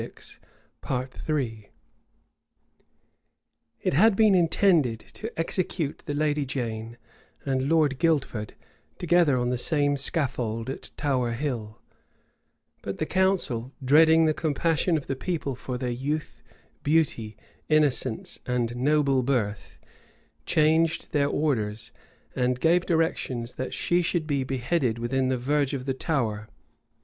[*] 0.01 1.29
It 1.31 1.69
had 3.93 4.15
been 4.15 4.33
intended 4.33 4.99
to 5.01 5.39
execute 5.39 6.01
the 6.07 6.15
lady 6.15 6.43
Jane 6.43 6.97
and 7.45 7.69
Lord 7.69 7.99
Guildford 7.99 8.55
together 8.97 9.37
on 9.37 9.51
the 9.51 9.59
same 9.59 9.95
scaffold 9.97 10.71
at 10.71 10.89
Tower 10.97 11.33
Hill; 11.33 11.79
but 12.81 12.97
the 12.97 13.05
council, 13.05 13.73
dreading 13.85 14.25
the 14.25 14.33
compassion 14.33 14.97
of 14.97 15.05
the 15.05 15.15
people 15.15 15.53
for 15.53 15.77
their 15.77 15.91
youth, 15.91 16.41
beauty, 16.81 17.37
innocence, 17.69 18.39
and 18.47 18.75
noble 18.75 19.21
birth, 19.21 19.77
changed 20.47 21.11
their 21.11 21.27
orders, 21.29 21.91
and 22.35 22.59
gave 22.59 22.87
directions 22.87 23.51
that 23.51 23.71
she 23.71 24.01
should 24.01 24.25
be 24.25 24.43
beheaded 24.43 24.97
within 24.97 25.27
the 25.27 25.37
verge 25.37 25.75
of 25.75 25.85
the 25.85 25.93
Tower. 25.93 26.49